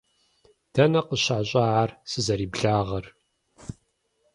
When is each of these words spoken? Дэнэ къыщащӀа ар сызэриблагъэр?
Дэнэ 0.73 1.01
къыщащӀа 1.07 1.63
ар 1.81 1.91
сызэриблагъэр? 2.09 3.05